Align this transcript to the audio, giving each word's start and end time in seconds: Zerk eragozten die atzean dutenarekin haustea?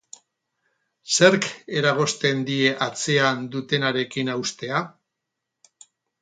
Zerk 1.17 1.45
eragozten 1.81 2.41
die 2.47 2.71
atzean 2.87 3.45
dutenarekin 3.57 4.33
haustea? 4.37 4.83